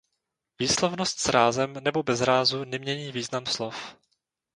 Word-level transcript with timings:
Výslovnost 0.59 1.19
s 1.19 1.29
rázem 1.29 1.73
nebo 1.73 2.03
bez 2.03 2.21
rázu 2.21 2.63
nemění 2.63 3.11
význam 3.11 3.45
slov. 3.45 3.95